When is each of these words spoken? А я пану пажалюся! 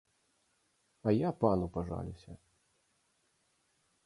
А 1.03 1.09
я 1.17 1.29
пану 1.43 1.67
пажалюся! 1.75 2.37